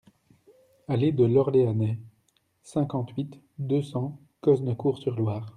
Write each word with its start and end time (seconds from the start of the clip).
Allée 0.87 1.11
de 1.11 1.25
l'Orleanais, 1.25 1.99
cinquante-huit, 2.63 3.39
deux 3.59 3.83
cents 3.83 4.19
Cosne-Cours-sur-Loire 4.41 5.47